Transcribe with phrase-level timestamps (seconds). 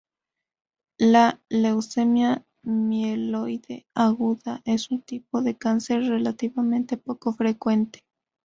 [0.97, 8.03] La leucemia mieloide aguda es un tipo de cáncer relativamente poco frecuente.